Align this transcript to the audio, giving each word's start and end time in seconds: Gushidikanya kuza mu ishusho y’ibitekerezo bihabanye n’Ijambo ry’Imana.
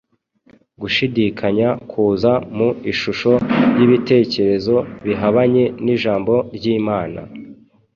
Gushidikanya 0.81 1.69
kuza 1.91 2.31
mu 2.57 2.69
ishusho 2.91 3.31
y’ibitekerezo 3.77 4.75
bihabanye 5.05 5.63
n’Ijambo 5.85 6.33
ry’Imana. 6.55 7.19